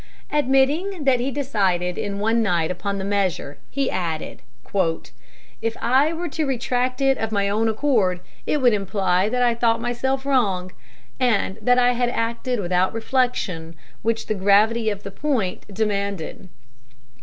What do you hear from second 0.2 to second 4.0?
Admitting that he decided in one night upon the measure, he